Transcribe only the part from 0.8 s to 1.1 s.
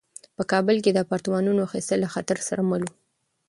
کې د